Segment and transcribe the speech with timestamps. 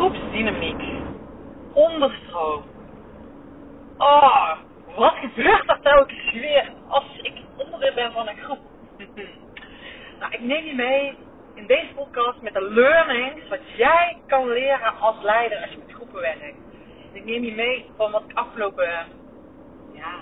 [0.00, 0.82] groepsdynamiek.
[1.72, 2.62] Onderstroom.
[3.98, 4.50] Oh,
[4.96, 8.58] wat gebeurt er telkens weer als ik onderdeel ben van een groep?
[10.20, 11.16] nou, ik neem je mee
[11.54, 15.94] in deze podcast met de learnings wat jij kan leren als leider als je met
[15.94, 16.58] groepen werkt.
[17.12, 18.88] Ik neem je mee van wat ik afgelopen,
[19.92, 20.14] ja,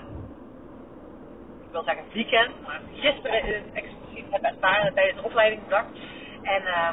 [1.65, 5.85] ik wil zeggen weekend, maar gisteren expliciet heb ervaren tijdens de opleidingsdag.
[6.43, 6.89] En uh,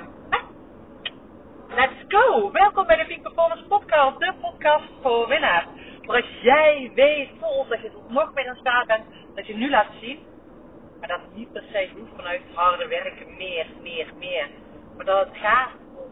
[1.77, 2.50] let's go!
[2.52, 5.67] Welkom bij de Peak Performance Podcast, de podcast voor winnaars.
[6.07, 9.71] Maar als jij weet, voelt dat je nog meer in staat bent, dat je nu
[9.71, 10.18] laat zien,
[11.00, 14.48] maar dat het niet per se hoeft vanuit harde werken, meer, meer, meer.
[14.96, 16.11] Maar dat het gaat om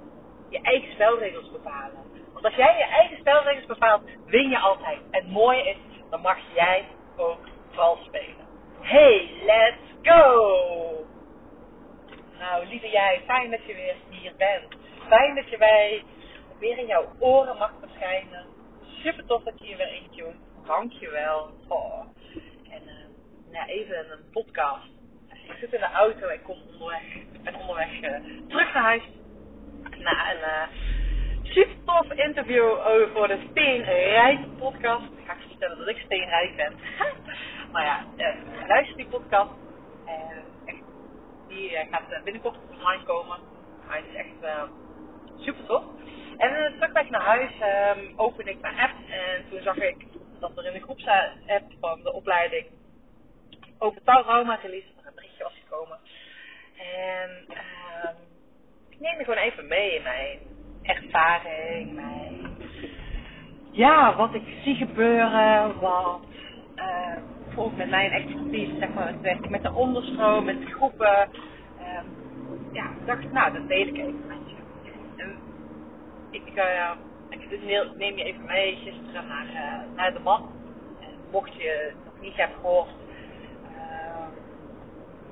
[0.48, 2.02] je eigen spelregels bepalen.
[2.32, 4.98] Want als jij je eigen spelregels bepaalt, win je altijd.
[5.10, 5.76] En het mooie is,
[6.10, 6.84] dan mag jij
[7.16, 8.46] ook vals spelen.
[8.80, 11.06] Hey, let's go!
[12.38, 14.83] Nou, lieve jij, fijn dat je weer hier bent.
[15.08, 16.04] Fijn dat je bij
[16.58, 18.46] weer in jouw oren mag verschijnen.
[19.02, 20.36] Super tof dat je hier weer intunt.
[20.66, 21.50] Dankjewel.
[21.68, 22.00] Oh.
[22.70, 24.88] En uh, ja, even een podcast.
[25.28, 27.02] Ik zit in de auto, ik kom onderweg.
[27.42, 29.02] Ben onderweg uh, terug naar huis.
[29.98, 30.62] Na een uh,
[31.42, 35.04] super tof interview over de Steenrijk podcast.
[35.04, 36.72] Ik ga vertellen dat ik steenrijk ben.
[37.72, 38.04] maar ja,
[38.66, 39.52] luister die podcast.
[40.06, 40.44] En
[41.48, 43.38] die gaat binnenkort online komen.
[43.86, 44.72] Hij is echt
[45.44, 45.84] super tof.
[46.36, 47.50] En uh, terugweg naar huis
[47.96, 49.96] um, opende ik mijn app en toen zag ik
[50.40, 52.66] dat er in de groepsapp van de opleiding
[53.78, 55.98] over touwrauma release een berichtje was gekomen.
[56.76, 58.16] En um,
[58.90, 60.38] ik neem me gewoon even mee in mijn
[60.82, 62.56] ervaring, mijn
[63.70, 66.20] ja, wat ik zie gebeuren, wat
[66.76, 67.16] uh,
[67.56, 71.28] ook met mijn expertise, zeg maar, het werken met de onderstroom, met de groepen.
[71.78, 72.06] Um,
[72.72, 74.54] ja, ik dacht, nou, dat deel ik even met je.
[75.24, 75.36] En
[76.30, 76.46] ik,
[77.50, 80.50] ik neem je even mee gisteren naar, uh, naar de man.
[81.00, 82.88] En mocht je het nog niet hebben gehoord,
[83.62, 84.26] uh,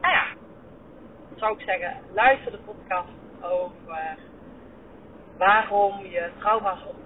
[0.00, 0.26] nou ja,
[1.36, 3.08] zou ik zeggen, luister de podcast
[3.40, 4.16] over
[5.36, 6.96] waarom je trauma's op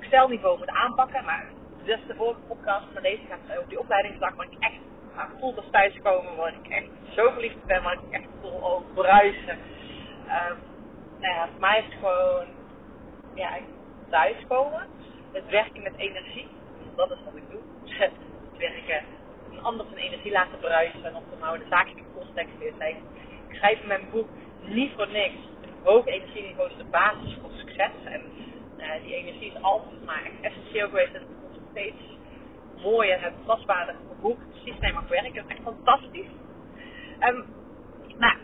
[0.00, 1.24] celniveau moet aanpakken.
[1.24, 1.44] Maar
[1.84, 4.80] dus de vorige podcast, maar deze gaat over die opleidingsdag, waar ik echt
[5.16, 8.84] aan voel als thuiskomen, waar ik echt zo verliefd ben, waar ik echt voel al
[8.94, 9.58] bruisen.
[10.50, 10.71] Um,
[11.22, 12.46] nou ja, voor mij is het gewoon
[13.34, 13.58] ja,
[14.10, 14.86] thuiskomen.
[15.32, 16.48] Het werken met energie.
[16.96, 17.60] Dat is wat ik doe.
[17.98, 19.04] Het werken
[19.50, 21.14] een ander zijn energie laten bruisen en.
[21.42, 22.96] De zakelijke context weer zijn.
[23.48, 24.28] Ik schrijf in mijn boek
[24.62, 25.34] niet voor niks.
[25.82, 27.90] Hoge energieniveau is de basis voor succes.
[28.04, 28.22] En
[28.78, 31.14] uh, die energie is altijd maar essentieel geweest.
[31.14, 32.02] En het wordt steeds
[32.82, 34.38] mooier en vastbaarder boek.
[34.50, 35.34] Precies mee mag werken.
[35.34, 36.30] Dat is echt fantastisch.
[37.20, 37.44] Um,
[38.18, 38.36] nou,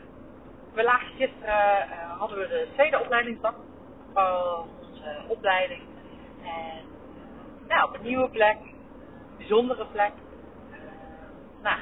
[0.78, 3.54] we lagen gisteren, uh, hadden we de tweede opleidingsdag
[4.12, 5.82] van onze opleiding.
[6.42, 6.84] En
[7.68, 10.12] nou, op een nieuwe plek, een bijzondere plek.
[10.70, 10.76] Uh,
[11.62, 11.78] nou,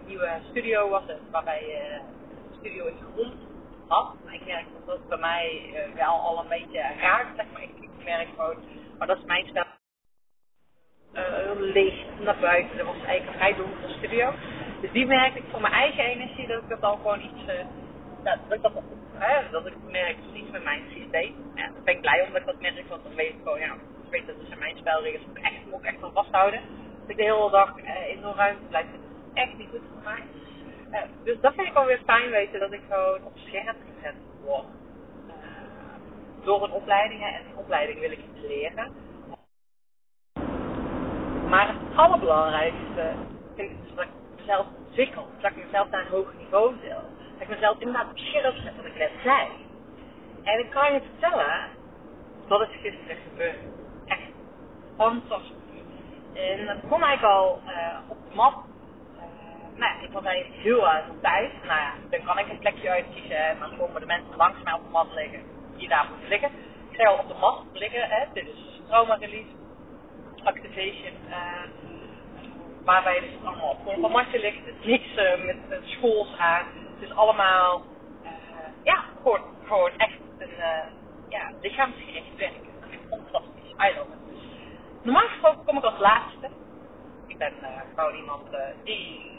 [0.00, 2.00] een nieuwe studio was het, waarbij je
[2.48, 3.34] de studio in de grond
[3.88, 4.14] had.
[4.30, 7.62] Ik merk dat dat bij mij wel al een beetje raakt, zeg maar.
[7.62, 8.56] Ik, merk gewoon,
[8.98, 9.66] maar dat is mijn
[11.12, 14.32] heel leeg naar buiten, dat was eigenlijk een vrij donkere studio.
[14.80, 17.44] Dus die merk ik voor mijn eigen energie dat ik dat dan gewoon iets,
[18.22, 18.72] dat, dat ik dat
[19.50, 21.34] dat ik merk iets met mijn systeem.
[21.54, 23.58] Ja, daar ben ik blij om dat ik dat merk, want dan weet ik gewoon,
[23.58, 26.60] ja, ik weet dat het zijn mijn spelregels, moet ik moet echt van vasthouden.
[27.00, 29.80] Dat ik de hele dag uh, in zo'n ruimte blijf zitten, is echt niet goed
[29.92, 30.22] voor mij.
[30.90, 34.14] Uh, dus dat vind ik alweer fijn weten, dat ik gewoon op scherp gezet
[34.44, 34.64] word.
[35.26, 38.92] Uh, door een opleiding, en een opleiding wil ik leren.
[41.48, 43.12] Maar het allerbelangrijkste
[43.54, 47.02] vind ik dus dat ik mezelf ontwikkel, dat ik mezelf naar een hoger niveau wil
[47.38, 49.48] dat ik mezelf inderdaad op scherp zet, wat ik net zei.
[50.42, 51.68] En ik kan je vertellen,
[52.46, 53.58] dat is gisteren gebeurd.
[54.06, 54.30] Echt
[54.96, 55.56] fantastisch.
[56.34, 58.54] En dat begon eigenlijk al uh, op de mat.
[58.54, 59.22] Uh,
[59.78, 61.52] nou ja, ik was eigenlijk heel erg op tijd.
[61.52, 64.72] Nou ja, dan kan ik een plekje uitkiezen en dan komen de mensen langs mij
[64.72, 65.42] op de mat liggen
[65.76, 66.50] die daar moeten liggen.
[66.90, 68.24] Ik zei al op de mat liggen, hè.
[68.32, 69.50] dit is trauma release,
[70.42, 71.12] activation.
[71.28, 71.34] Uh,
[72.84, 74.64] waarbij dus allemaal op matje ligt.
[74.64, 75.14] Het niks
[75.44, 76.66] met, met schools aan.
[76.98, 77.82] Het is allemaal,
[78.22, 78.30] uh,
[78.82, 80.84] ja, gewoon, gewoon echt een uh,
[81.28, 82.68] ja, lichaamsgericht werken.
[82.90, 83.70] Echt fantastisch.
[83.70, 84.10] I love.
[85.02, 86.50] Normaal gesproken kom ik als laatste.
[87.26, 88.42] Ik ben uh, gewoon iemand
[88.84, 89.30] die,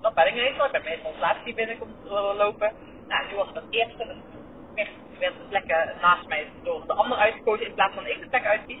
[0.00, 0.66] dat ben ik meestal.
[0.66, 1.94] Ik ben meestal als laatste die binnenkomt
[2.36, 2.72] lopen.
[3.08, 4.16] Nou, nu was het als eerste.
[4.74, 8.20] Dus ik werd de plekken naast mij door de ander uitgekozen in plaats van ik
[8.20, 8.80] de plek uitkies.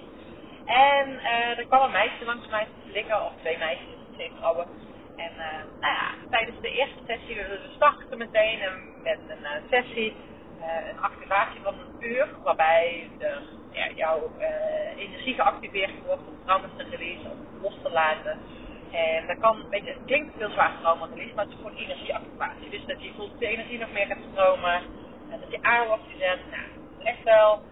[0.64, 1.24] En
[1.58, 4.66] er kwam een meisje langs mij liggen, of twee meisjes, twee vrouwen.
[5.16, 8.58] En uh, nou ja, tijdens de eerste sessie, we starten meteen
[9.02, 10.14] met een uh, sessie
[10.60, 13.30] eh, een activatie van een uur, waarbij de,
[13.70, 18.38] ja, jouw uh, energie geactiveerd wordt om trauma's te releasen, om los te laten.
[18.92, 21.76] En dat kan, weet je, het klinkt veel zwaar trauma release, maar het is gewoon
[21.76, 22.70] energieactivatie.
[22.70, 24.74] Dus dat je voelt de energie nog meer gaat stromen,
[25.30, 26.02] en dat je aan wordt.
[26.18, 26.38] Nou,
[27.02, 27.62] echt wel,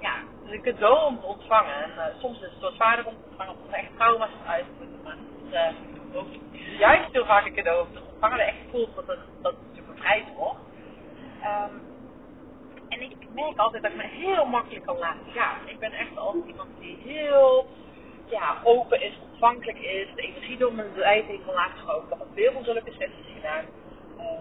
[0.00, 0.14] ja,
[0.46, 1.82] is een cadeau om te ontvangen.
[1.82, 4.64] En soms is het wat zwaarder om te ontvangen, omdat er echt trauma's uit
[5.04, 5.16] Maar
[5.50, 6.28] het is ook
[6.78, 9.06] juist heel cadeau om te ontvangen, dat echt voelt dat
[9.42, 10.60] dat het bevrijd wordt.
[12.88, 15.68] En ik merk altijd dat ik me heel makkelijk kan laten gaan.
[15.68, 17.66] Ik ben echt altijd iemand die heel
[18.26, 22.04] ja, open is, ontvankelijk is, de energie door mijn lijf heen kan laten stromen.
[22.04, 23.64] Ik heb veel van zulke sessies gedaan.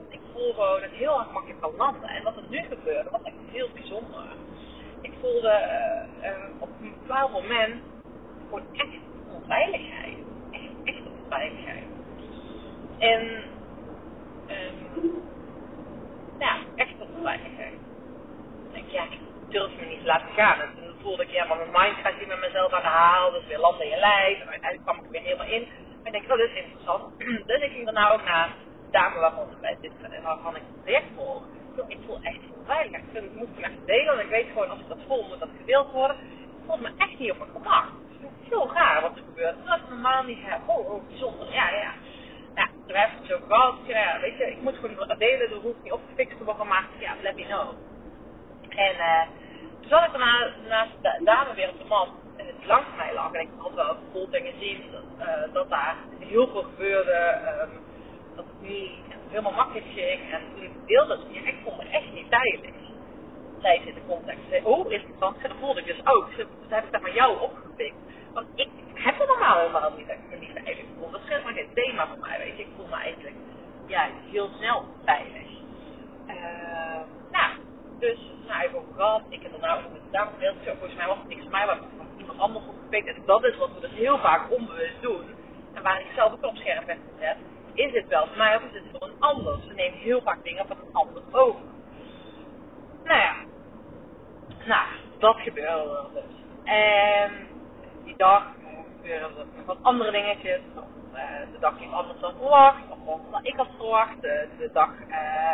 [0.10, 2.10] Ik voel gewoon dat ik heel erg makkelijk kan landen.
[2.10, 4.24] En wat er nu gebeurde, was echt heel bijzonder.
[5.02, 5.50] Ik voelde
[6.22, 7.82] uh, uh, op een bepaald moment
[8.50, 8.98] gewoon echt
[9.34, 10.23] onveiligheid.
[11.34, 11.84] Onveiligheid.
[12.98, 13.22] En
[14.50, 15.24] um,
[16.40, 17.74] ja, echt onveiligheid.
[18.68, 19.20] Ik denk, ja, ik
[19.50, 20.60] durf me niet te laten gaan.
[20.60, 23.32] En toen voelde ik, ja, maar mijn mind gaat met mezelf aan de haal.
[23.32, 24.40] Dus weer landen in je lijf.
[24.40, 25.68] En uiteindelijk kwam ik weer helemaal in.
[26.04, 27.04] En ik denk, oh, dit is interessant.
[27.50, 28.50] dus ik ging daarna ook naar
[28.92, 29.92] dame waarvan, bij dit,
[30.24, 31.44] waarvan ik het project volg.
[31.88, 33.00] Ik voel echt onveilig.
[33.00, 34.16] Ik vind, moet het echt delen.
[34.16, 36.18] Want ik weet gewoon, als ik dat voel, moet dat gedeeld worden.
[36.18, 37.86] Ik voel me echt niet op mijn gemak.
[38.24, 39.56] Het is heel raar wat er gebeurt.
[39.66, 40.60] Dat ik normaal niet heb.
[40.66, 41.54] Oh, oh, bijzonder.
[41.54, 41.92] Ja, ja.
[42.56, 43.76] Nou, ik het zo gehad.
[43.84, 45.50] Ja, weet je, ik moet gewoon wat delen.
[45.50, 46.68] Dat hoeft niet opgefixt te worden.
[46.68, 47.70] Maar ja, let me know.
[48.70, 49.22] En uh,
[49.80, 53.14] toen zat ik daarna, naast de dame weer op de man en het langs mij
[53.14, 53.32] lag.
[53.32, 57.40] En ik had wel gevoeld dingen zien dat, uh, dat daar heel veel gebeurde.
[57.62, 57.82] Um,
[58.36, 58.92] dat het niet
[59.30, 60.32] helemaal makkelijk ging.
[60.32, 62.76] En toen deelde, ja, ik vond me echt niet veilig.
[63.64, 64.64] Zit in de context.
[64.64, 65.42] Oh, interessant.
[65.42, 66.28] Dat voelde ik dus ook.
[66.36, 67.96] Dus dat heb ik daar maar jou opgepikt.
[68.34, 70.86] Want ik heb het normaal helemaal niet dat ik me niet veilig.
[71.12, 72.64] Dat is helemaal geen thema voor mij, weet je.
[72.64, 73.36] Ik voel me eigenlijk
[73.88, 75.50] ja, heel snel veilig.
[76.28, 77.02] Uh,
[77.32, 77.52] nou,
[78.00, 79.22] dus nou, even over.
[79.30, 79.82] Ik heb er nou
[80.12, 80.58] dame gedeeld.
[80.64, 83.08] Volgens mij was het niks van mij, maar van iemand anders opgepikt.
[83.08, 85.26] En dat is wat we dus heel vaak onbewust doen.
[85.74, 87.38] En waar ik zelf ook op scherp heb gezet.
[87.74, 89.60] Is het wel voor mij of is het voor een ander?
[89.68, 91.62] Ze nemen heel vaak dingen van een ander over.
[93.04, 93.36] Nou ja.
[94.66, 94.88] Nou,
[95.18, 96.24] dat gebeurde dus.
[96.64, 97.32] En
[98.04, 98.44] die dag
[98.96, 100.62] gebeurden er nog wat andere dingetjes.
[101.52, 102.82] de dag ging anders dan verwacht.
[103.06, 104.22] Of dan ik had verwacht.
[104.22, 105.54] De, de dag, uh,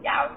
[0.00, 0.30] ja,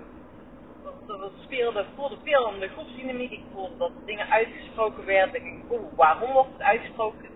[1.07, 3.31] er speelde, voelde veel om de groepsdynamiek.
[3.31, 5.45] Ik voelde dat dingen uitgesproken werden.
[5.45, 7.31] Ik oeh, waarom wordt het uitgesproken?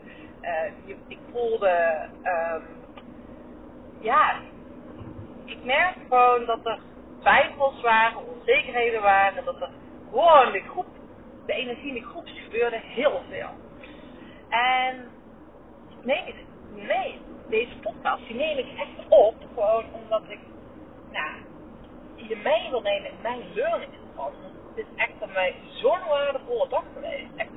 [1.08, 2.64] Ik voelde, um,
[4.00, 4.36] ja,
[5.46, 6.80] ik merkte gewoon dat er
[7.20, 9.46] twijfels waren, onzekerheden waren.
[9.46, 9.70] Dat er
[10.09, 10.88] gewoon de groep,
[11.45, 13.50] de energie in de groep gebeurde heel veel.
[14.50, 15.12] En
[16.04, 16.36] nee,
[16.75, 17.19] nee,
[17.50, 20.39] deze podcast die neem ik echt op, gewoon omdat ik,
[21.12, 21.36] nou,
[22.15, 24.33] je mee wil nemen in mijn learning ervan.
[24.75, 27.36] Het is echt voor mij zo'n waardevolle dag geweest.
[27.36, 27.50] Echt,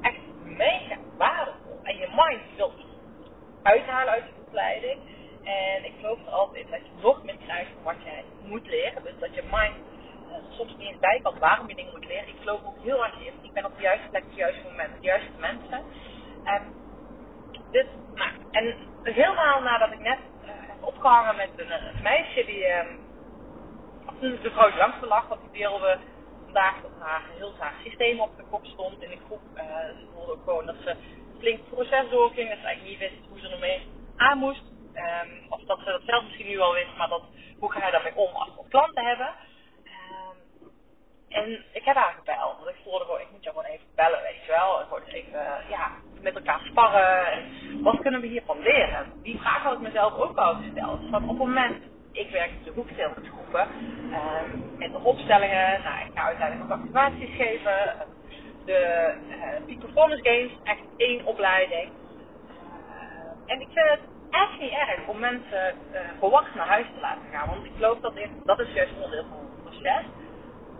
[0.00, 1.80] echt mega waardevol.
[1.82, 2.72] En je mind wil
[3.62, 5.00] uithalen uit de opleiding.
[5.42, 9.02] En ik geloof er altijd dat je nog meer krijgt van wat jij moet leren.
[9.02, 9.74] Dus dat je mind
[10.50, 12.28] soms niet eens bij kan waarom je dingen moet leren.
[12.28, 13.32] Ik geloof ook heel erg in.
[13.42, 15.82] Ik ben op de juiste plek op het juiste moment, de juiste mensen.
[16.44, 16.62] En
[17.70, 22.68] dus, nou, en helemaal nadat ik net uh, heb opgehangen met een, een meisje die...
[22.68, 22.84] Uh,
[24.20, 25.98] de vrouw langs de lag, want die deelde
[26.44, 29.40] vandaag dat haar heel haar systeem op de kop stond in de groep.
[29.98, 30.96] Ze voelde ook gewoon dat ze
[31.38, 34.62] flink proces doorging, dat ze eigenlijk niet wist hoe ze ermee aan moest.
[34.94, 37.22] Um, of dat ze dat zelf misschien nu al wist, maar dat,
[37.58, 39.34] hoe ga je daarmee om als we klanten hebben.
[41.34, 44.22] En ik heb haar gebeld, want ik voelde gewoon, ik moet jou gewoon even bellen,
[44.22, 44.80] weet je wel.
[44.80, 47.26] En gewoon even, uh, ja, met elkaar sparren.
[47.32, 47.42] En
[47.82, 49.12] wat kunnen we hiervan leren?
[49.22, 51.00] Die vraag had ik mezelf ook al gesteld.
[51.10, 53.68] Van op het moment ik werk in de hoeksteelgroepen.
[54.06, 57.94] Um, en de opstellingen, nou, ik ga uiteindelijk ook activaties geven.
[58.64, 59.12] De
[59.66, 61.90] Peak Performance Games, echt één opleiding.
[61.90, 64.00] Uh, en ik vind het
[64.30, 67.48] echt niet erg om mensen uh, verwacht naar huis te laten gaan.
[67.48, 68.14] Want ik geloof dat
[68.44, 70.04] dat is juist onderdeel van het proces.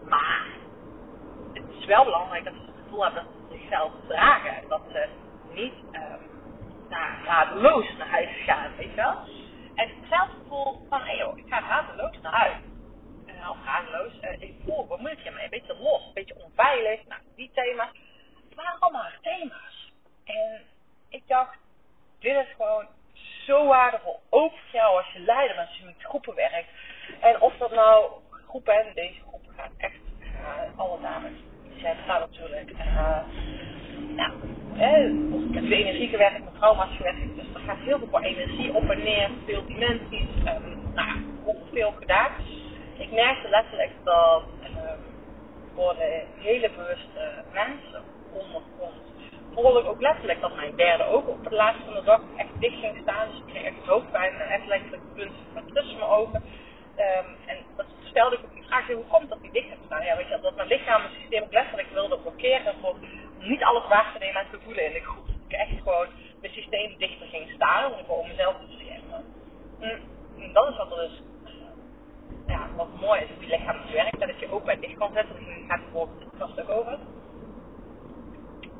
[0.08, 0.46] Maar
[1.52, 4.56] het is wel belangrijk dat ze het gevoel hebben dat ze zichzelf dragen.
[4.56, 5.08] En dat ze
[5.52, 6.34] niet um,
[6.88, 9.16] nou, radeloos naar huis gaan, weet je wel.
[9.74, 12.56] En hetzelfde gevoel van, hé joh, ik ga radeloos naar huis.
[13.26, 15.44] Uh, of radeloos, uh, ik voel, wat moet ik hiermee?
[15.44, 17.06] Een beetje los, een beetje onveilig.
[17.06, 17.88] Nou, die thema's.
[18.48, 19.92] Het waren allemaal thema's.
[20.24, 20.62] En
[21.08, 21.58] ik dacht,
[22.18, 22.86] dit is gewoon
[23.46, 24.20] zo waardevol.
[24.30, 26.68] Ook voor jou als je leider bent, als je met groepen werkt.
[27.20, 28.10] En of dat nou
[28.94, 31.32] deze groep gaat echt, uh, alle dames,
[31.74, 32.70] die gaat natuurlijk.
[32.70, 33.18] Uh,
[34.16, 34.32] nou,
[34.72, 35.10] hè,
[35.52, 37.36] veel energie gewerkt, met trauma's gewerkt.
[37.36, 40.28] Dus er gaat heel veel energie op en neer, veel dimensies.
[40.46, 41.18] Um, nou,
[41.72, 42.30] veel gedaan.
[42.98, 45.00] Ik merkte letterlijk dat um,
[45.74, 49.02] worden hele bewuste mensen ondergrond.
[49.54, 52.78] Voelde ook letterlijk dat mijn derde oog op het laatste van de dag echt dicht
[52.78, 53.28] ging staan.
[53.28, 56.42] Dus ik kreeg echt hoofdpijn en echt letterlijk punten tussen mijn ogen.
[56.96, 57.56] Um, en
[58.14, 60.04] stelde ik ook die vraag, hoe komt dat die dicht heeft staan?
[60.04, 62.96] Ja, weet je, dat mijn lichaam en systeem ook letterlijk wilde blokkeren voor
[63.38, 65.26] niet alles waar te nemen en te voelen groep.
[65.26, 66.08] Dat ik echt gewoon
[66.40, 69.24] mijn systeem dichter ging staan om gewoon mezelf te beschermen.
[69.80, 71.22] Mm, dat is wat er dus
[72.46, 74.20] ja, wat mooi is hoe je lichaam dus werkt.
[74.20, 75.34] Dat je ook bij dicht kan zetten.
[75.34, 76.98] Daar gaat het volgende vast ook over.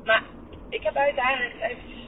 [0.03, 0.23] Maar
[0.69, 2.03] ik heb uiteindelijk eventjes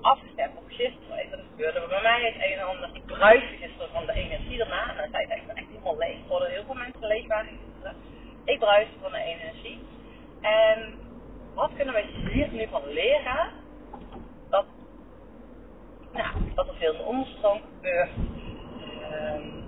[0.00, 1.30] afgestemd op gisteren.
[1.30, 1.86] Dat gebeurde.
[1.88, 2.90] bij mij is een en ander.
[2.92, 4.90] Ik bruiste gisteren van de energie erna.
[4.90, 5.43] En dan zei echt,
[5.84, 6.26] helemaal leeg.
[6.26, 7.24] Worden heel veel mensen leeg.
[8.44, 9.80] Ik bruiste van de energie.
[10.40, 10.94] En
[11.54, 13.50] wat kunnen we hier nu van leren?
[14.50, 14.66] Dat,
[16.12, 18.10] nou, dat er veel onderstroom gebeurt.
[19.12, 19.64] Um,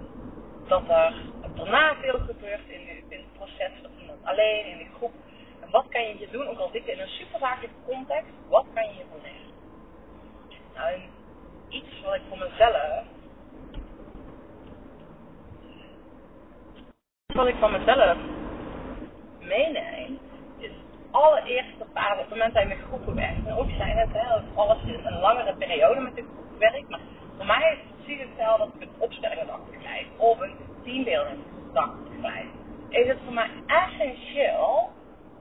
[0.69, 1.15] dat er
[1.55, 5.13] daarna veel gebeurt in, in het proces van iemand alleen, in de groep.
[5.61, 8.67] En wat kan je hier doen, ook al zit je in een superzakelijke context, wat
[8.75, 9.55] kan je hiervan leren?
[10.75, 11.01] Nou,
[11.69, 13.05] iets wat ik voor mezelf,
[17.37, 18.17] wat ik van mezelf
[19.41, 20.19] meeneem,
[20.59, 20.71] is
[21.11, 24.41] allereerste fase, op het moment dat je met groepen werkt, en ook zijn het, hè,
[24.55, 27.01] alles in een langere periode met de groep werkt, maar
[27.37, 32.49] voor mij is het precies hetzelfde dat ik een opstellingendag begeleid of een teambeeldingsdag begeleid.
[32.89, 34.91] Is het voor mij essentieel,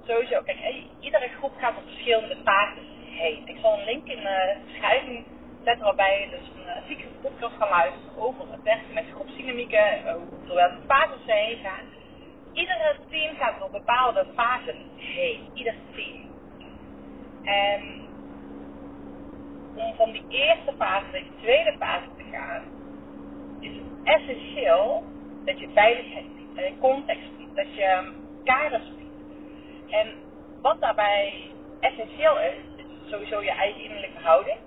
[0.07, 0.59] sowieso, kijk,
[0.99, 3.41] iedere groep gaat op verschillende fases heen.
[3.45, 5.25] Ik zal een link in de beschrijving
[5.65, 6.49] waarbij je dus
[6.87, 10.13] een uh, podcast kan luisteren over het werken met groepsdynamieken, uh,
[10.45, 11.85] door welke fases ze heen gaan.
[12.53, 15.49] Iedere team gaat door bepaalde fases heen.
[15.53, 16.31] Ieder team.
[17.43, 18.07] En
[19.75, 22.63] om van die eerste fase naar die tweede fase te gaan,
[23.59, 25.03] is het essentieel
[25.45, 29.23] dat je veiligheid biedt, dat je context biedt, dat je kaders biedt.
[29.89, 30.13] En
[30.61, 34.57] wat daarbij essentieel is, is sowieso je eigen innerlijke houding.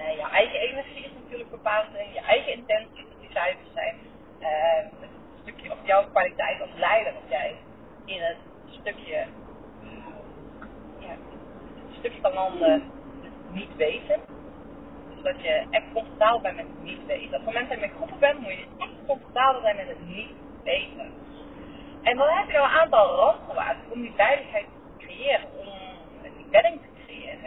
[0.00, 3.96] Uh, je eigen energie is natuurlijk bepaald in, je eigen intenties, die cijfers zijn.
[4.40, 5.08] Uh, een
[5.42, 7.56] stukje of jouw kwaliteit als leider, dat jij
[8.04, 8.36] in het
[8.68, 9.26] stukje,
[9.82, 9.90] uh,
[10.98, 11.08] ja,
[11.88, 12.90] het stukje kan landen
[13.50, 14.20] niet weten.
[15.14, 17.26] Dus dat je echt comfortabel bent met het niet weten.
[17.26, 20.06] Op het moment dat je met groepen bent, moet je echt comfortabel zijn met het
[20.06, 20.30] niet
[20.62, 21.12] weten.
[22.02, 25.68] En dan heb je al een aantal randvoorwaarden om die veiligheid te creëren, om
[26.36, 27.44] die bedding te creëren.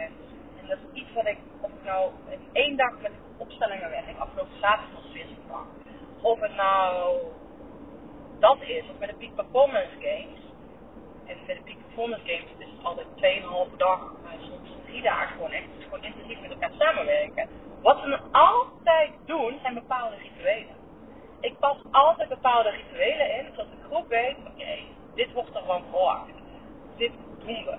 [0.60, 1.38] En dat is iets wat of ik
[1.84, 5.26] nou in één dag met opstellingen werk, afgelopen zaterdag nog weer
[6.20, 7.18] Of het nou
[8.38, 10.40] dat is, of met de Peak Performance Games.
[11.26, 13.06] En met de Peak Performance Games is het altijd
[13.70, 17.48] 2,5 dag, soms drie dagen gewoon echt gewoon intensief met elkaar samenwerken.
[17.82, 20.76] Wat we altijd doen, zijn bepaalde rituelen.
[21.40, 24.76] Ik pas altijd bepaalde rituelen in, zodat de groep weet, oké,
[25.14, 26.30] dit wordt er van verwacht.
[26.96, 27.76] Dit doen we.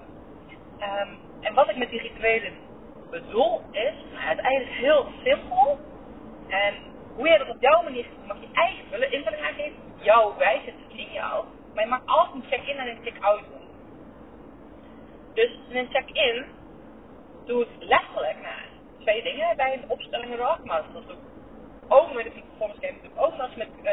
[0.79, 2.53] Um, en wat ik met die rituelen
[3.15, 3.27] het
[3.71, 5.79] is eigenlijk heel simpel.
[6.47, 6.73] En
[7.15, 9.11] hoe je dat op jouw manier mag je eigen vullen.
[9.11, 11.45] Invulling aangeven, jouw wijze, het in jou.
[11.73, 13.67] Maar je mag altijd een check-in en een check-out doen.
[15.33, 16.45] Dus een check-in
[17.45, 18.61] doe ik letterlijk nou,
[18.99, 20.63] twee dingen bij een opstellingendag.
[20.63, 21.21] Maar dat doe ik
[21.87, 22.93] ook met de Performance Game.
[23.01, 23.91] Dat doe ik ook eens met uh,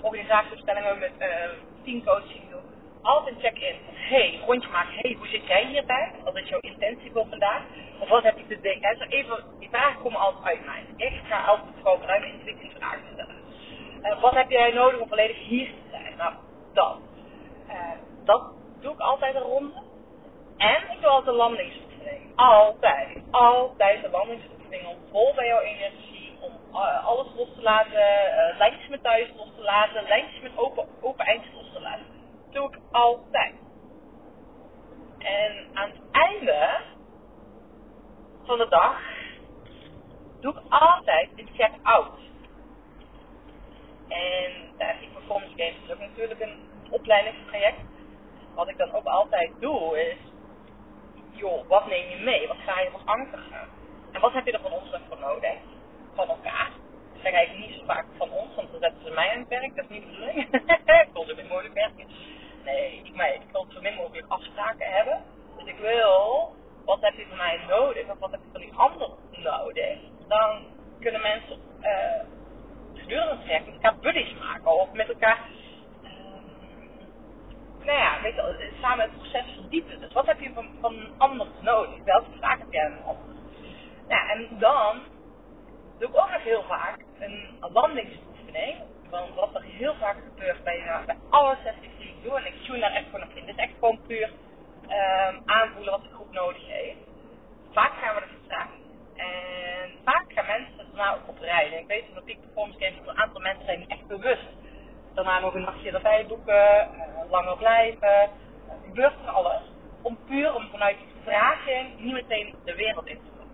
[0.00, 1.26] organisatieopstellingen, met uh,
[1.84, 2.42] teamcoaching.
[3.06, 3.76] Altijd een check-in.
[3.92, 4.94] Hey, rondje maken.
[4.94, 6.12] Hey, hoe zit jij hierbij?
[6.24, 7.62] Wat is jouw intentie voor vandaag?
[7.98, 8.98] Of wat heb je te denken?
[8.98, 10.84] Dus even, die vragen komen altijd uit mij.
[10.96, 13.36] Ik ga altijd gewoon vanuit mijn intuïtie vragen stellen.
[14.02, 16.16] Uh, wat heb jij nodig om volledig hier te zijn?
[16.16, 16.34] Nou,
[16.72, 16.98] dat.
[17.68, 17.74] Uh,
[18.24, 18.42] dat
[18.80, 19.82] doe ik altijd een ronde.
[20.56, 21.76] En ik doe altijd een landings
[22.36, 28.04] altijd, altijd de landingsoefening om vol bij jouw energie, om uh, alles los te laten,
[28.58, 32.04] lijntjes met thuis los te laten, lijntjes met open, open eindjes los te laten.
[32.44, 33.54] Dat doe ik altijd.
[35.18, 36.80] En aan het einde
[38.44, 39.00] van de dag
[40.40, 42.18] doe ik altijd een check-out.
[44.08, 46.58] En daar die Performance Games is ook natuurlijk een
[46.90, 47.80] opleidingstraject.
[48.54, 50.16] Wat ik dan ook altijd doe is
[51.32, 52.48] joh, wat neem je mee?
[52.48, 53.68] Wat ga je ankeren?
[54.12, 55.54] En wat heb je er van ons voor nodig?
[56.14, 56.70] Van elkaar.
[57.14, 59.48] Ik zeg eigenlijk niet zo vaak van ons, want dan zetten ze mij aan het
[59.48, 59.76] werk.
[59.76, 60.52] Dat is niet de bedoeling.
[61.06, 62.06] ik wil zo min mogelijk werken.
[62.66, 65.22] Nee, ik, maar, ik wil zo min mogelijk afspraken hebben.
[65.56, 66.54] Dus ik wil,
[66.84, 68.10] wat heb je van mij nodig?
[68.10, 69.98] Of wat heb je van die ander nodig?
[70.28, 70.64] Dan
[71.00, 72.22] kunnen mensen uh,
[72.94, 74.80] gedurende het traject met elkaar buddies maken.
[74.80, 75.38] Of met elkaar
[77.84, 80.00] nou ja, weet samen het proces verdiepen.
[80.00, 82.04] Dus wat heb je van, van een ander nodig?
[82.04, 83.16] Welke vraag heb jij aan?
[84.08, 85.00] Nou, en dan
[85.98, 88.82] doe ik ook nog heel vaak een landingsoefening.
[89.10, 91.95] Want wat er heel vaak gebeurt bij, bij alle sessies
[92.34, 93.48] En ik tune daar echt gewoon op in.
[93.48, 94.30] Is echt gewoon puur
[94.82, 96.98] um, aanvoelen wat de groep nodig heeft.
[97.72, 98.78] Vaak gaan we er vertragen.
[99.16, 101.72] En vaak gaan mensen daarna ook op reis.
[101.72, 104.48] En ik weet van de Peak Performance Games dat een aantal mensen zijn echt bewust.
[105.14, 108.08] Daarna nog een nachtje erbij boeken, uh, langer blijven.
[108.08, 109.62] Uh, gebeurt er alles.
[110.02, 113.46] Om puur om vanuit die vraging niet meteen de wereld in te gaan.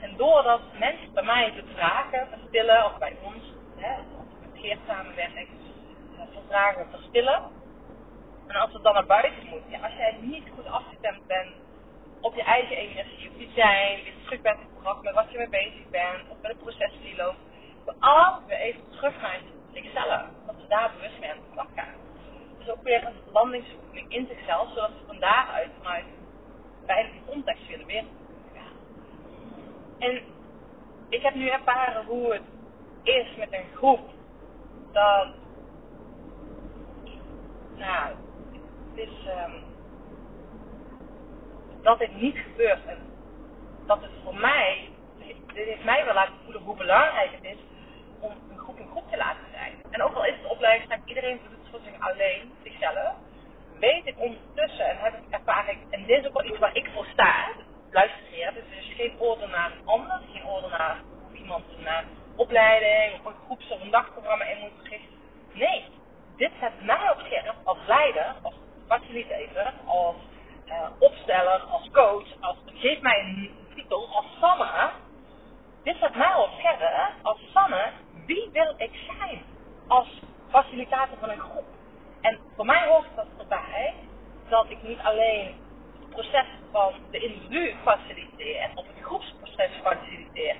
[0.00, 3.44] En doordat mensen bij mij te vragen, verstillen, of bij ons,
[3.76, 3.96] hè,
[4.40, 5.46] met Geert samenwerken,
[6.14, 7.42] uh, vertragen, verstillen.
[8.48, 11.54] En als het dan naar buiten moet, ja, als jij niet goed afgestemd bent
[12.20, 15.48] op je eigen energie, op je zijn, weer terug bent gebracht met wat je mee
[15.48, 17.38] bezig bent, of met het proces die loopt,
[18.46, 19.40] we even terug naar
[19.72, 21.94] zichzelf, dat ze daar bewust mee aan de slag gaan.
[22.58, 26.04] Dus ook weer een landingsoefening in zichzelf, zodat ze van daaruit vanuit
[26.86, 28.10] veilige context weer de wereld
[28.54, 28.76] gaan.
[29.98, 30.22] En
[31.08, 32.42] ik heb nu ervaren hoe het
[33.02, 34.10] is met een groep
[34.92, 35.28] dat
[37.76, 38.14] nou,
[38.98, 39.52] is um,
[41.82, 42.86] dat dit niet gebeurt.
[42.86, 42.98] En
[43.86, 44.88] dat het voor mij,
[45.46, 47.58] dit heeft mij wel laten voelen hoe belangrijk het is
[48.20, 49.72] om een groep een groep te laten zijn.
[49.90, 53.14] En ook al is het opleiding, iedereen doet het voor zich alleen, zichzelf,
[53.78, 56.88] weet ik ondertussen en heb ik ervaring, en dit is ook wel iets waar ik
[56.94, 57.48] voor sta,
[57.90, 61.64] luister hier, dus er is geen oordeel naar een ander, geen oordeel naar hoe iemand
[61.78, 65.16] een opleiding of een groeps- of een dagprogramma in moet richten.
[65.52, 65.84] Nee,
[66.36, 68.54] dit zet mij op scherp als leider, als
[68.88, 70.16] facilitator, als
[70.66, 74.90] uh, opsteller, als coach, als, geef mij een titel als Sanne.
[75.82, 77.92] Dit zet mij op scherp als Sanne,
[78.26, 79.42] wie wil ik zijn
[79.88, 80.08] als
[80.50, 81.64] facilitator van een groep?
[82.20, 83.94] En voor mij hoort dat erbij
[84.48, 85.54] dat ik niet alleen
[85.98, 90.56] het proces van de individu faciliteer, of het groepsproces faciliteer.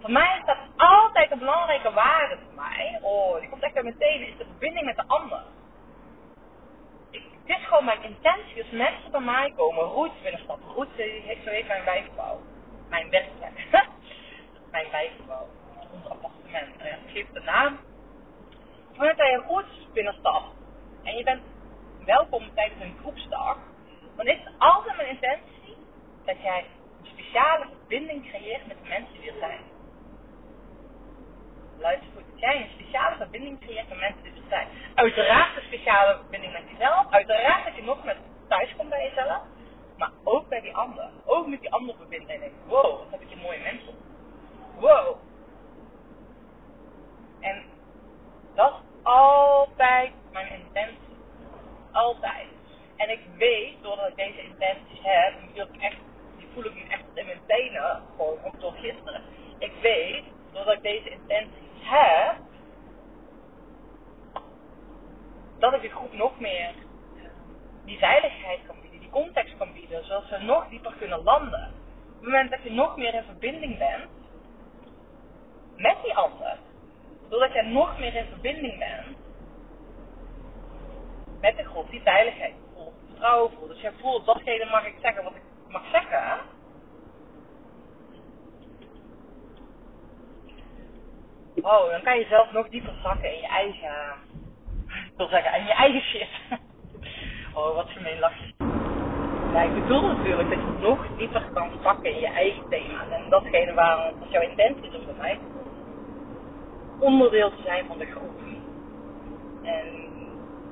[0.00, 2.98] Voor mij is dat altijd een belangrijke waarde voor mij.
[3.02, 5.42] Oh, die komt echt bij meteen, is de verbinding met de ander.
[7.50, 8.62] Dit is gewoon mijn intentie.
[8.62, 10.68] Als mensen bij mij komen, roots binnenstappen.
[10.68, 10.90] Roots,
[11.44, 12.40] zo heet mijn wijkgebouw.
[12.88, 13.66] Mijn werkplek.
[14.70, 15.48] mijn wijkgebouw.
[15.92, 16.74] Ons appartement.
[17.06, 17.78] Geef de naam.
[18.96, 20.54] Wanneer je een roots binnenstapt
[21.02, 21.42] en je bent
[22.04, 23.56] welkom tijdens een groepsdag,
[24.16, 25.76] dan is het altijd mijn intentie
[26.24, 26.64] dat jij
[27.02, 29.60] een speciale verbinding creëert met de mensen die er zijn
[31.80, 34.68] luister goed, dat jij een speciale verbinding creëert met mensen die er zijn.
[34.94, 37.06] Uiteraard speciale verbinding met jezelf.
[37.10, 38.16] Uiteraard dat je nog met
[38.48, 39.42] thuis komt bij jezelf.
[39.96, 41.10] Maar ook bij die ander.
[41.24, 42.34] Ook met die ander verbinden.
[42.34, 43.94] En denk, wow, wat heb ik een mooie mensen.
[44.78, 45.16] Wow.
[47.40, 47.62] En
[48.54, 51.16] dat is altijd mijn intentie.
[51.92, 52.46] Altijd.
[52.96, 55.96] En ik weet, doordat ik deze intenties heb, die, echt,
[56.38, 59.22] die voel ik nu echt in mijn tenen, gewoon door gisteren.
[59.58, 62.36] Ik weet, doordat ik deze intenties heb,
[65.60, 66.72] dat ik de groep nog meer
[67.84, 71.72] die veiligheid kan bieden, die context kan bieden, zodat ze nog dieper kunnen landen.
[72.08, 74.10] Op het moment dat je nog meer in verbinding bent
[75.76, 76.58] met die ander,
[77.28, 79.16] doordat je nog meer in verbinding bent
[81.40, 83.68] met de groep, die veiligheid voelt, vertrouwen voelt.
[83.68, 86.40] Dus je voelt, datgene mag ik zeggen wat ik mag zeggen
[91.62, 94.14] Oh, dan kan je zelf nog dieper zakken in je eigen,
[95.20, 96.28] wil zeggen, in je eigen shit.
[97.54, 98.52] Oh, wat gemeen lachje.
[99.52, 103.04] Ja, ik bedoel natuurlijk dat je nog dieper kan zakken in je eigen thema.
[103.10, 105.38] En datgene waarom dat jouw intentie is om bij mij
[106.98, 108.38] onderdeel te zijn van de groep.
[109.62, 109.86] En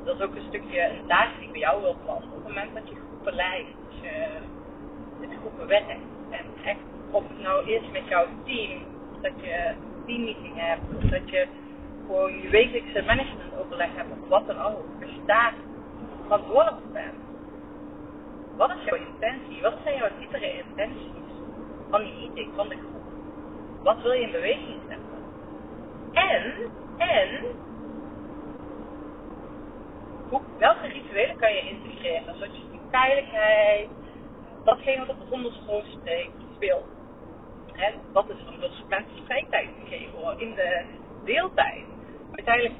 [0.04, 2.28] dat is ook een stukje een taak die bij jou wil plannen.
[2.28, 4.26] Op het moment dat je groepen leidt, dus je
[5.20, 5.90] met groepen werkt.
[6.30, 6.80] En echt,
[7.10, 8.84] of het nou is met jouw team,
[9.22, 9.74] dat je
[10.06, 11.46] teammeeting hebt, of dat je
[12.08, 14.84] gewoon je wekelijkse managementoverleg hebt, of wat dan ook.
[15.02, 15.54] Als je daar
[16.22, 17.14] verantwoordelijk voor bent.
[18.56, 19.62] Wat is jouw intentie?
[19.62, 21.10] Wat zijn jouw diepere intenties
[21.90, 23.08] van die meeting, van de groep?
[23.82, 25.06] Wat wil je in beweging zetten?
[26.12, 26.54] En,
[26.96, 27.28] en,
[30.28, 32.34] hoe, welke rituelen kan je integreren?
[32.34, 33.88] Zodat je die veiligheid,
[34.64, 35.82] datgene wat op de onderstroom
[36.54, 36.86] speelt,
[37.74, 40.84] en dat is om de mensen spreektijd geven in de
[41.24, 41.97] deeltijd.
[42.38, 42.74] Uiteindelijk,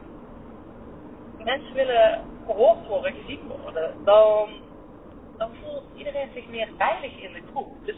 [1.44, 4.48] mensen willen gehoord worden, gezien worden, dan,
[5.36, 7.86] dan voelt iedereen zich meer veilig in de groep.
[7.86, 7.96] Dus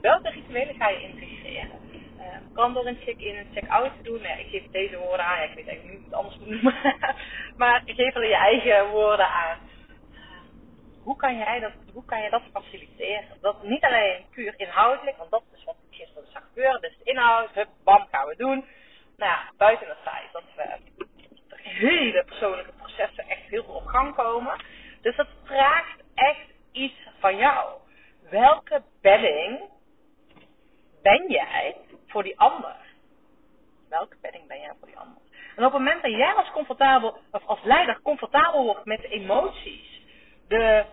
[0.00, 1.80] welke rituelen ga je integreren?
[2.18, 4.20] Uh, kan door een check-in en check-out te doen.
[4.20, 5.42] Ja, ik geef deze woorden aan.
[5.42, 6.74] Ik weet eigenlijk niet hoe anders moet noemen.
[7.60, 9.58] maar geef er je eigen woorden aan.
[11.02, 13.24] hoe kan, jij dat, hoe kan je dat faciliteren?
[13.40, 16.80] Dat niet alleen puur inhoudelijk, want dat is wat gisteren zag gebeuren.
[16.80, 18.64] Dus inhoud, hup, bam, gaan we doen.
[19.22, 20.78] Nou ja, buiten het feit dat we
[21.62, 24.64] hele persoonlijke processen echt heel veel op gang komen.
[25.00, 27.80] Dus dat vraagt echt iets van jou.
[28.30, 29.60] Welke bedding
[31.02, 32.76] ben jij voor die ander?
[33.88, 35.22] Welke bedding ben jij voor die ander?
[35.56, 39.08] En op het moment dat jij als comfortabel, of als leider comfortabel wordt met de
[39.08, 40.00] emoties,
[40.48, 40.84] de,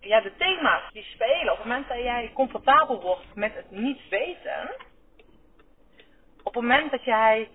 [0.00, 4.08] ja, de thema's die spelen, op het moment dat jij comfortabel wordt met het niet
[4.08, 4.70] weten,
[6.48, 7.48] op het moment dat jij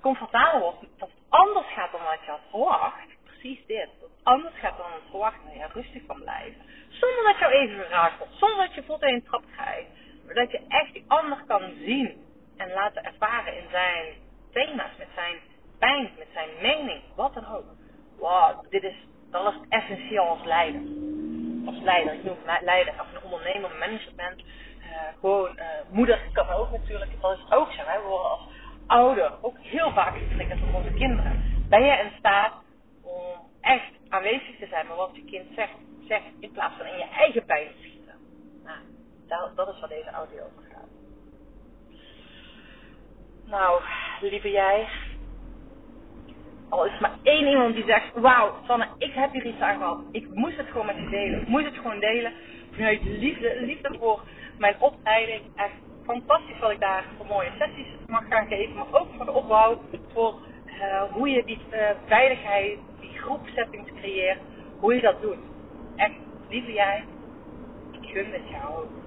[0.00, 4.20] comfortabel wordt, dat het anders gaat dan wat je had verwacht, precies dit, dat het
[4.22, 8.18] anders gaat dan het verwacht, dat je rustig kan blijven, zonder dat jou even geraakt
[8.18, 9.88] wordt, zonder dat je je een trap krijgt,
[10.24, 12.24] maar dat je echt die ander kan zien
[12.56, 14.14] en laten ervaren in zijn
[14.52, 15.36] thema's, met zijn
[15.78, 17.64] pijn, met zijn mening, wat dan ook.
[18.18, 18.96] Wow, dit is,
[19.30, 20.80] dat is essentieel als leider.
[21.66, 24.42] Als leider, ik noem leider, als een ondernemer, management,
[25.20, 27.82] gewoon uh, moeder kan ook natuurlijk, dat is ook zo.
[27.82, 28.48] We worden als
[28.86, 31.42] ouder ook heel vaak getriggerd door onze kinderen.
[31.68, 32.52] Ben je in staat
[33.02, 35.72] om echt aanwezig te zijn met wat je kind zegt,
[36.08, 38.14] zegt in plaats van in je eigen pijn te schieten?
[38.64, 40.88] Nou, dat, is wat deze audio over gaat.
[43.44, 43.82] Nou,
[44.20, 44.88] lieve jij.
[46.68, 50.00] Al is maar één iemand die zegt, wauw, Sanne, ik heb hier iets aan gehad.
[50.10, 51.40] Ik moest het gewoon met je delen.
[51.40, 52.32] Ik moest het gewoon delen.
[52.70, 54.22] Vanuit liefde, liefde voor
[54.58, 55.42] mijn opleiding.
[55.56, 55.72] Echt
[56.04, 58.74] fantastisch wat ik daar voor mooie sessies mag gaan geven.
[58.74, 59.80] Maar ook voor de opbouw.
[60.12, 60.34] Voor
[60.66, 64.38] uh, hoe je die uh, veiligheid, die groepsettings creëert.
[64.80, 65.38] Hoe je dat doet.
[65.96, 66.14] Echt,
[66.48, 67.04] lieve jij.
[68.00, 68.98] Ik gun het jou ook.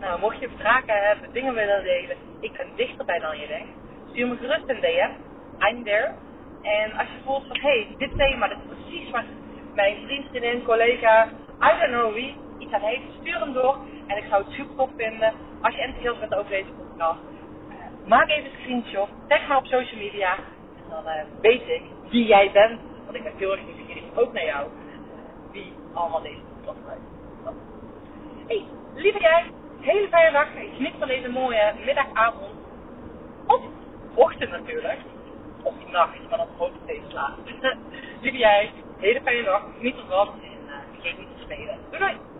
[0.00, 3.68] Nou, mocht je vragen hebben, dingen willen delen, ik ben dichterbij dan je denkt.
[4.10, 5.10] Stuur me gerust een DM.
[5.58, 6.14] I'm there.
[6.62, 9.24] En als je voelt van, hé, hey, dit thema, dit is precies wat
[9.74, 11.28] mijn vriend, vriendin, collega,
[11.62, 13.76] I don't know wie, iets aan heeft, stuur hem door.
[14.06, 17.18] En ik zou het super tof vinden als je enthousiast bent over deze podcast.
[17.68, 20.34] Uh, maak even een screenshot, tag me op social media.
[20.34, 22.80] En dan uh, weet ik wie jij bent.
[23.04, 27.14] Want ik ben heel erg nieuwsgierig, ook naar jou, uh, wie allemaal deze podcast luistert.
[28.46, 29.44] Hey, lieve jij,
[29.80, 30.54] hele fijne dag.
[30.54, 32.54] Ik geniet van deze mooie middagavond.
[33.46, 33.60] Of
[34.14, 34.98] ochtend natuurlijk.
[35.62, 37.38] Of nacht, maar dan hoop ik slaap.
[38.22, 39.62] Lieve jij, hele fijne dag.
[39.76, 41.78] Geniet ervan en uh, vergeet niet te spelen.
[41.90, 42.35] Doei doei!